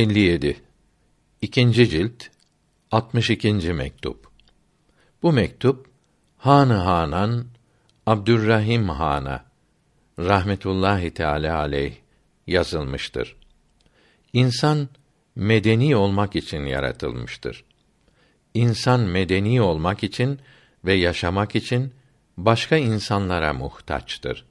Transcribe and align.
57 0.00 0.56
İkinci 1.40 1.88
cilt 1.88 2.24
62. 2.90 3.72
mektup. 3.72 4.28
Bu 5.22 5.32
mektup 5.32 5.86
Han 6.36 6.70
Hanan 6.70 7.46
Abdurrahim 8.06 8.88
Han'a 8.88 9.44
rahmetullahi 10.18 11.10
teala 11.10 11.58
aleyh 11.58 11.94
yazılmıştır. 12.46 13.36
İnsan 14.32 14.88
medeni 15.34 15.96
olmak 15.96 16.36
için 16.36 16.66
yaratılmıştır. 16.66 17.64
İnsan 18.54 19.00
medeni 19.00 19.62
olmak 19.62 20.04
için 20.04 20.40
ve 20.84 20.94
yaşamak 20.94 21.56
için 21.56 21.92
başka 22.36 22.76
insanlara 22.76 23.52
muhtaçtır. 23.52 24.46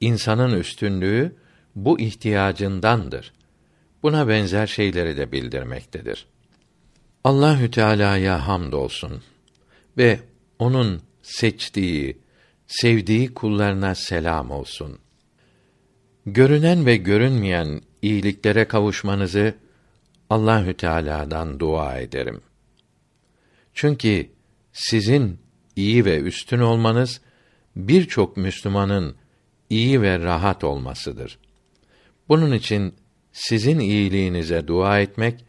İnsanın 0.00 0.58
üstünlüğü 0.58 1.36
bu 1.74 2.00
ihtiyacındandır. 2.00 3.32
Buna 4.02 4.28
benzer 4.28 4.66
şeyleri 4.66 5.16
de 5.16 5.32
bildirmektedir. 5.32 6.26
Allahü 7.24 7.70
Teala'ya 7.70 8.46
hamdolsun 8.48 9.22
ve 9.98 10.20
onun 10.58 11.02
seçtiği, 11.22 12.18
sevdiği 12.66 13.34
kullarına 13.34 13.94
selam 13.94 14.50
olsun. 14.50 14.98
Görünen 16.26 16.86
ve 16.86 16.96
görünmeyen 16.96 17.82
iyiliklere 18.02 18.64
kavuşmanızı 18.64 19.54
Allahü 20.30 20.74
Teala'dan 20.74 21.60
dua 21.60 21.98
ederim. 21.98 22.40
Çünkü 23.74 24.30
sizin 24.72 25.38
iyi 25.76 26.04
ve 26.04 26.20
üstün 26.20 26.58
olmanız 26.58 27.20
birçok 27.76 28.36
Müslümanın 28.36 29.16
iyi 29.70 30.02
ve 30.02 30.18
rahat 30.18 30.64
olmasıdır. 30.64 31.38
Bunun 32.28 32.52
için 32.52 32.94
sizin 33.32 33.78
iyiliğinize 33.78 34.66
dua 34.66 35.00
etmek 35.00 35.44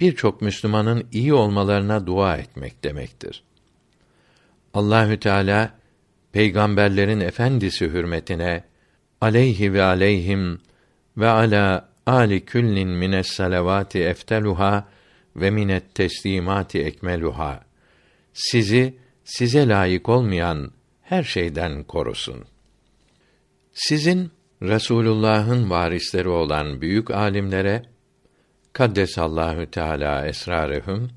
birçok 0.00 0.42
Müslümanın 0.42 1.08
iyi 1.12 1.34
olmalarına 1.34 2.06
dua 2.06 2.36
etmek 2.36 2.84
demektir. 2.84 3.42
Allahü 4.74 5.20
Teala 5.20 5.78
peygamberlerin 6.32 7.20
efendisi 7.20 7.86
hürmetine 7.86 8.64
aleyhi 9.20 9.72
ve 9.72 9.82
aleyhim 9.82 10.60
ve 11.16 11.28
ala 11.28 11.88
ali 12.06 12.44
küllin 12.44 12.88
mines 12.88 13.26
salavati 13.26 13.98
efteluha 13.98 14.88
ve 15.36 15.50
minet 15.50 15.94
teslimati 15.94 16.78
ekmeluha 16.78 17.64
sizi 18.34 18.94
size 19.24 19.68
layık 19.68 20.08
olmayan 20.08 20.70
her 21.02 21.22
şeyden 21.22 21.84
korusun. 21.84 22.44
Sizin 23.72 24.30
Resulullah'ın 24.64 25.70
varisleri 25.70 26.28
olan 26.28 26.80
büyük 26.80 27.10
alimlere 27.10 27.82
kaddesallahu 28.72 29.70
teala 29.70 30.26
esrarehum 30.26 31.10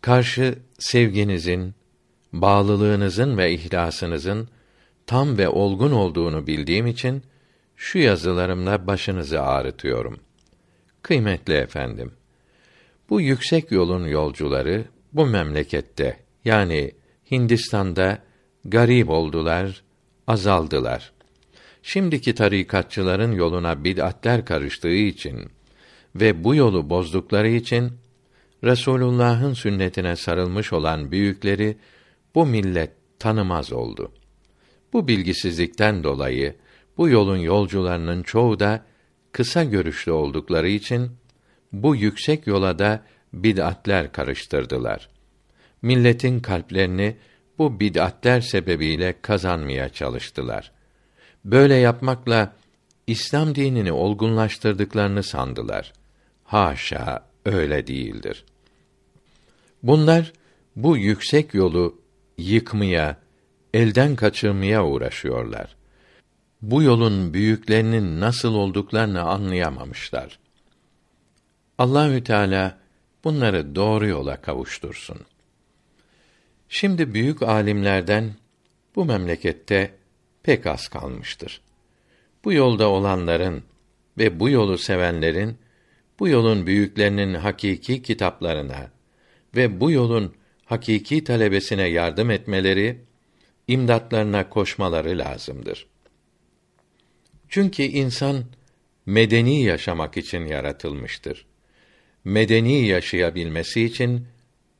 karşı 0.00 0.58
sevginizin, 0.78 1.74
bağlılığınızın 2.32 3.36
ve 3.36 3.52
ihlasınızın 3.52 4.48
tam 5.06 5.38
ve 5.38 5.48
olgun 5.48 5.92
olduğunu 5.92 6.46
bildiğim 6.46 6.86
için 6.86 7.22
şu 7.76 7.98
yazılarımla 7.98 8.86
başınızı 8.86 9.42
ağrıtıyorum. 9.42 10.20
Kıymetli 11.02 11.54
efendim, 11.54 12.12
bu 13.10 13.20
yüksek 13.20 13.70
yolun 13.70 14.06
yolcuları 14.06 14.84
bu 15.12 15.26
memlekette 15.26 16.16
yani 16.44 16.92
Hindistan'da 17.30 18.18
garip 18.64 19.10
oldular, 19.10 19.82
azaldılar. 20.26 21.12
Şimdiki 21.82 22.34
tarikatçıların 22.34 23.32
yoluna 23.32 23.84
bid'atler 23.84 24.44
karıştığı 24.44 24.94
için 24.94 25.50
ve 26.14 26.44
bu 26.44 26.54
yolu 26.54 26.90
bozdukları 26.90 27.48
için 27.48 27.92
Resulullah'ın 28.64 29.52
sünnetine 29.52 30.16
sarılmış 30.16 30.72
olan 30.72 31.10
büyükleri 31.10 31.76
bu 32.34 32.46
millet 32.46 32.90
tanımaz 33.18 33.72
oldu. 33.72 34.12
Bu 34.92 35.08
bilgisizlikten 35.08 36.04
dolayı 36.04 36.54
bu 36.96 37.08
yolun 37.08 37.36
yolcularının 37.36 38.22
çoğu 38.22 38.60
da 38.60 38.84
kısa 39.32 39.64
görüşlü 39.64 40.12
oldukları 40.12 40.68
için 40.68 41.10
bu 41.72 41.96
yüksek 41.96 42.46
yola 42.46 42.78
da 42.78 43.02
bid'atler 43.32 44.12
karıştırdılar. 44.12 45.08
Milletin 45.82 46.40
kalplerini 46.40 47.16
bu 47.58 47.80
bid'atler 47.80 48.40
sebebiyle 48.40 49.14
kazanmaya 49.22 49.88
çalıştılar. 49.88 50.72
Böyle 51.44 51.74
yapmakla 51.74 52.52
İslam 53.06 53.54
dinini 53.54 53.92
olgunlaştırdıklarını 53.92 55.22
sandılar. 55.22 55.92
Haşa, 56.44 57.26
öyle 57.44 57.86
değildir. 57.86 58.44
Bunlar 59.82 60.32
bu 60.76 60.96
yüksek 60.96 61.54
yolu 61.54 62.00
yıkmaya, 62.38 63.16
elden 63.74 64.16
kaçırmaya 64.16 64.84
uğraşıyorlar. 64.84 65.76
Bu 66.62 66.82
yolun 66.82 67.34
büyüklerinin 67.34 68.20
nasıl 68.20 68.54
olduklarını 68.54 69.22
anlayamamışlar. 69.22 70.38
Allahü 71.78 72.24
Teala 72.24 72.78
bunları 73.24 73.74
doğru 73.74 74.06
yola 74.06 74.42
kavuştursun. 74.42 75.18
Şimdi 76.68 77.14
büyük 77.14 77.42
alimlerden 77.42 78.34
bu 78.96 79.04
memlekette 79.04 79.94
pek 80.42 80.66
az 80.66 80.88
kalmıştır. 80.88 81.60
Bu 82.44 82.52
yolda 82.52 82.88
olanların 82.88 83.62
ve 84.18 84.40
bu 84.40 84.48
yolu 84.48 84.78
sevenlerin 84.78 85.58
bu 86.18 86.28
yolun 86.28 86.66
büyüklerinin 86.66 87.34
hakiki 87.34 88.02
kitaplarına 88.02 88.90
ve 89.56 89.80
bu 89.80 89.90
yolun 89.90 90.34
hakiki 90.64 91.24
talebesine 91.24 91.88
yardım 91.88 92.30
etmeleri, 92.30 93.00
imdatlarına 93.68 94.48
koşmaları 94.48 95.18
lazımdır. 95.18 95.86
Çünkü 97.48 97.82
insan 97.82 98.44
medeni 99.06 99.62
yaşamak 99.62 100.16
için 100.16 100.46
yaratılmıştır. 100.46 101.46
Medeni 102.24 102.86
yaşayabilmesi 102.86 103.84
için 103.84 104.26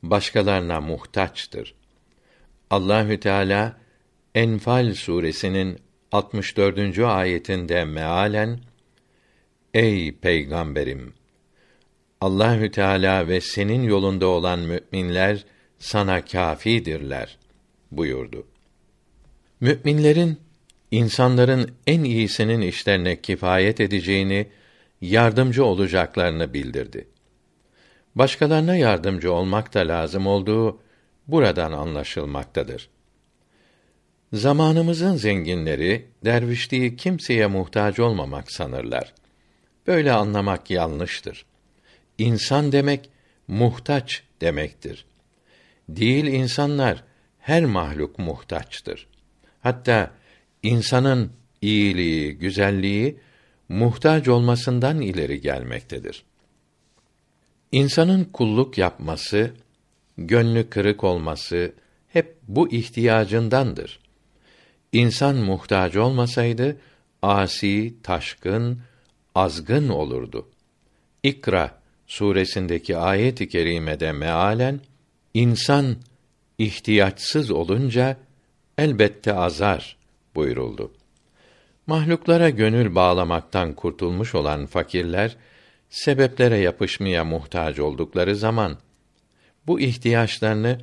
başkalarına 0.03 0.81
muhtaçtır. 0.81 1.75
Allahü 2.71 3.21
Teala 3.21 3.82
Enfal 4.35 4.95
suresinin 4.95 5.79
64. 6.13 6.99
ayetinde 6.99 7.85
mealen 7.85 8.61
Ey 9.75 10.13
peygamberim 10.13 11.15
Allahü 12.21 12.71
Teala 12.71 13.29
ve 13.29 13.41
senin 13.41 13.83
yolunda 13.83 14.27
olan 14.27 14.59
müminler 14.59 15.45
sana 15.79 16.25
kâfidirler 16.25 17.39
buyurdu. 17.91 18.47
Müminlerin 19.61 20.41
insanların 20.91 21.71
en 21.87 22.05
iyisinin 22.05 22.61
işlerine 22.61 23.21
kifayet 23.21 23.81
edeceğini, 23.81 24.47
yardımcı 25.01 25.65
olacaklarını 25.65 26.55
bildirdi. 26.55 27.09
Başkalarına 28.15 28.77
yardımcı 28.77 29.33
olmak 29.33 29.75
da 29.75 29.81
lazım 29.81 30.27
olduğu 30.27 30.81
buradan 31.29 31.73
anlaşılmaktadır. 31.73 32.92
Zamanımızın 34.33 35.17
zenginleri 35.17 36.07
dervişliği 36.25 36.97
kimseye 36.97 37.47
muhtaç 37.47 38.01
olmamak 38.01 38.53
sanırlar. 38.53 39.15
Böyle 39.87 40.13
anlamak 40.13 40.71
yanlıştır. 40.71 41.45
İnsan 42.19 42.73
demek 42.73 43.11
muhtaç 43.49 44.23
demektir. 44.41 45.05
Değil 45.89 46.25
insanlar 46.25 47.05
her 47.39 47.65
mahluk 47.65 48.19
muhtaçtır. 48.19 49.07
Hatta 49.61 50.11
insanın 50.63 51.33
iyiliği, 51.61 52.39
güzelliği 52.39 53.17
muhtaç 53.69 54.29
olmasından 54.29 55.01
ileri 55.01 55.41
gelmektedir. 55.41 56.25
İnsanın 57.73 58.25
kulluk 58.25 58.79
yapması, 58.79 59.51
gönlü 60.19 60.71
kırık 60.71 61.05
olması 61.05 61.73
hep 62.09 62.37
bu 62.49 62.73
ihtiyacındandır. 62.73 64.03
İnsan 64.93 65.37
muhtaç 65.37 65.97
olmasaydı 65.97 66.77
asi, 67.23 67.95
taşkın, 68.03 68.81
azgın 69.35 69.89
olurdu. 69.89 70.49
İkra 71.23 71.79
suresindeki 72.07 72.97
ayet-i 72.97 73.49
kerimede 73.49 74.13
mealen 74.13 74.81
insan 75.35 75.97
ihtiyaçsız 76.59 77.51
olunca 77.51 78.17
elbette 78.79 79.35
azar 79.35 79.97
buyuruldu. 80.35 80.93
Mahluklara 81.87 82.51
gönül 82.51 82.95
bağlamaktan 82.95 83.73
kurtulmuş 83.73 84.35
olan 84.35 84.67
fakirler 84.67 85.37
sebeplere 85.91 86.59
yapışmaya 86.59 87.25
muhtaç 87.25 87.79
oldukları 87.79 88.37
zaman 88.37 88.79
bu 89.67 89.81
ihtiyaçlarını 89.81 90.81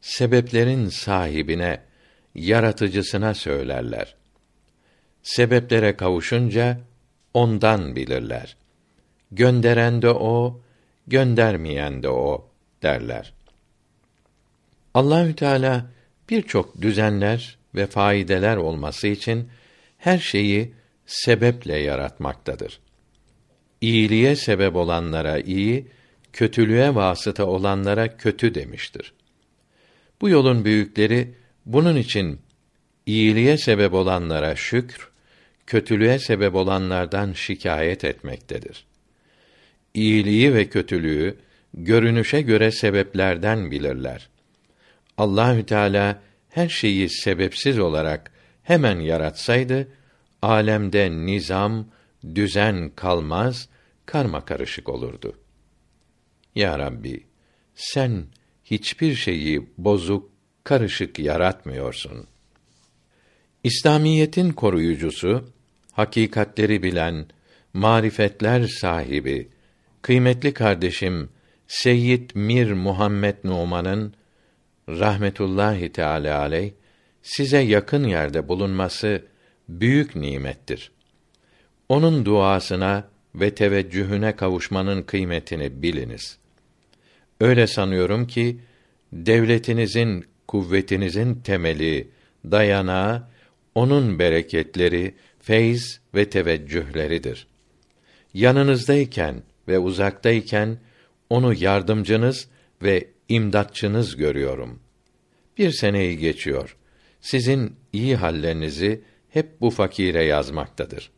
sebeplerin 0.00 0.88
sahibine, 0.88 1.80
yaratıcısına 2.40 3.34
söylerler. 3.34 4.14
Sebeplere 5.22 5.96
kavuşunca 5.96 6.80
ondan 7.34 7.96
bilirler. 7.96 8.56
gönderen 9.32 10.02
de 10.02 10.10
o, 10.10 10.60
göndermeyen 11.06 12.02
de 12.02 12.08
o 12.08 12.48
derler. 12.82 13.32
Allahü 14.94 15.36
Teala 15.36 15.86
birçok 16.30 16.82
düzenler 16.82 17.58
ve 17.74 17.86
faydeler 17.86 18.56
olması 18.56 19.06
için 19.06 19.48
her 19.98 20.18
şeyi 20.18 20.74
sebeple 21.06 21.76
yaratmaktadır. 21.78 22.80
İyiliğe 23.80 24.36
sebep 24.36 24.76
olanlara 24.76 25.38
iyi, 25.38 25.86
kötülüğe 26.32 26.94
vasıta 26.94 27.46
olanlara 27.46 28.16
kötü 28.16 28.54
demiştir. 28.54 29.12
Bu 30.20 30.28
yolun 30.28 30.64
büyükleri 30.64 31.34
bunun 31.68 31.96
için 31.96 32.40
iyiliğe 33.06 33.58
sebep 33.58 33.94
olanlara 33.94 34.56
şükr, 34.56 35.10
kötülüğe 35.66 36.18
sebep 36.18 36.54
olanlardan 36.54 37.32
şikayet 37.32 38.04
etmektedir. 38.04 38.86
İyiliği 39.94 40.54
ve 40.54 40.68
kötülüğü 40.68 41.38
görünüşe 41.74 42.40
göre 42.40 42.70
sebeplerden 42.70 43.70
bilirler. 43.70 44.28
Allahü 45.18 45.66
Teala 45.66 46.22
her 46.48 46.68
şeyi 46.68 47.08
sebepsiz 47.08 47.78
olarak 47.78 48.32
hemen 48.62 49.00
yaratsaydı 49.00 49.88
alemde 50.42 51.10
nizam, 51.10 51.88
düzen 52.34 52.90
kalmaz, 52.96 53.68
karma 54.06 54.44
karışık 54.44 54.88
olurdu. 54.88 55.36
Ya 56.54 56.78
Rabbi, 56.78 57.26
sen 57.74 58.26
hiçbir 58.64 59.14
şeyi 59.14 59.68
bozuk, 59.78 60.37
karışık 60.68 61.18
yaratmıyorsun. 61.18 62.26
İslamiyetin 63.64 64.50
koruyucusu, 64.52 65.44
hakikatleri 65.92 66.82
bilen, 66.82 67.26
marifetler 67.72 68.66
sahibi, 68.66 69.48
kıymetli 70.02 70.54
kardeşim 70.54 71.28
Seyyid 71.68 72.30
Mir 72.34 72.72
Muhammed 72.72 73.36
Numan'ın 73.44 74.14
rahmetullahi 74.88 75.92
teala 75.92 76.38
aleyh 76.38 76.72
size 77.22 77.58
yakın 77.58 78.04
yerde 78.04 78.48
bulunması 78.48 79.24
büyük 79.68 80.16
nimettir. 80.16 80.92
Onun 81.88 82.24
duasına 82.24 83.08
ve 83.34 83.54
teveccühüne 83.54 84.36
kavuşmanın 84.36 85.02
kıymetini 85.02 85.82
biliniz. 85.82 86.38
Öyle 87.40 87.66
sanıyorum 87.66 88.26
ki 88.26 88.60
devletinizin, 89.12 90.24
kuvvetinizin 90.48 91.34
temeli, 91.34 92.08
dayanağı 92.44 93.28
onun 93.74 94.18
bereketleri, 94.18 95.14
feyz 95.40 96.00
ve 96.14 96.30
teveccühleridir. 96.30 97.46
Yanınızdayken 98.34 99.42
ve 99.68 99.78
uzaktayken 99.78 100.78
onu 101.30 101.54
yardımcınız 101.54 102.48
ve 102.82 103.08
imdatçınız 103.28 104.16
görüyorum. 104.16 104.80
Bir 105.58 105.70
seneyi 105.70 106.18
geçiyor. 106.18 106.76
Sizin 107.20 107.76
iyi 107.92 108.16
hallerinizi 108.16 109.00
hep 109.30 109.60
bu 109.60 109.70
fakire 109.70 110.24
yazmaktadır. 110.24 111.10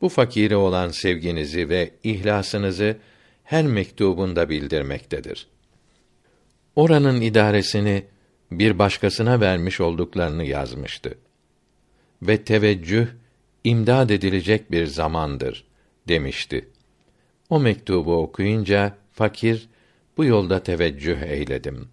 Bu 0.00 0.08
fakire 0.08 0.56
olan 0.56 0.88
sevginizi 0.88 1.68
ve 1.68 1.90
ihlasınızı 2.04 2.96
her 3.44 3.66
mektubunda 3.66 4.48
bildirmektedir. 4.48 5.46
Oranın 6.76 7.20
idaresini 7.20 8.04
bir 8.50 8.78
başkasına 8.78 9.40
vermiş 9.40 9.80
olduklarını 9.80 10.44
yazmıştı. 10.44 11.18
Ve 12.22 12.44
teveccüh 12.44 13.06
imdad 13.64 14.10
edilecek 14.10 14.70
bir 14.70 14.86
zamandır 14.86 15.64
demişti. 16.08 16.68
O 17.50 17.60
mektubu 17.60 18.16
okuyunca 18.16 18.96
fakir 19.12 19.68
bu 20.16 20.24
yolda 20.24 20.62
teveccüh 20.62 21.22
eyledim. 21.22 21.88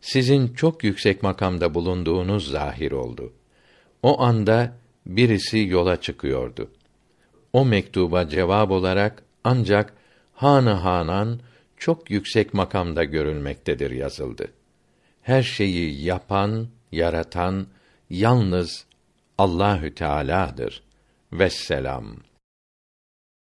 Sizin 0.00 0.48
çok 0.48 0.84
yüksek 0.84 1.22
makamda 1.22 1.74
bulunduğunuz 1.74 2.50
zahir 2.50 2.92
oldu. 2.92 3.32
O 4.02 4.20
anda 4.20 4.76
birisi 5.06 5.58
yola 5.58 6.00
çıkıyordu. 6.00 6.70
O 7.52 7.64
mektuba 7.64 8.28
cevap 8.28 8.70
olarak 8.70 9.22
ancak 9.44 9.92
hanı 10.34 10.70
hanan 10.70 11.40
çok 11.76 12.10
yüksek 12.10 12.54
makamda 12.54 13.04
görülmektedir 13.04 13.90
yazıldı. 13.90 14.48
Her 15.26 15.42
şeyi 15.42 16.04
yapan, 16.04 16.68
yaratan 16.92 17.66
yalnız 18.10 18.86
Allahü 19.38 19.94
Teala'dır. 19.94 20.82
Vesselam. 21.32 22.16